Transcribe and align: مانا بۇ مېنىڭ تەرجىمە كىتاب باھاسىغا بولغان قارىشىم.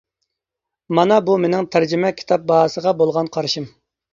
مانا 0.99 1.19
بۇ 1.27 1.35
مېنىڭ 1.43 1.67
تەرجىمە 1.75 2.11
كىتاب 2.23 2.49
باھاسىغا 2.53 2.95
بولغان 3.03 3.31
قارىشىم. 3.37 3.71